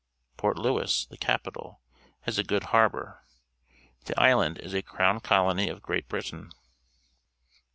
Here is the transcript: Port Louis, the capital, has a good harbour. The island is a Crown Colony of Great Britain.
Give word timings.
Port 0.35 0.57
Louis, 0.57 1.05
the 1.05 1.15
capital, 1.15 1.79
has 2.21 2.39
a 2.39 2.43
good 2.43 2.63
harbour. 2.73 3.23
The 4.05 4.19
island 4.19 4.57
is 4.57 4.73
a 4.73 4.81
Crown 4.81 5.19
Colony 5.19 5.69
of 5.69 5.83
Great 5.83 6.07
Britain. 6.07 6.49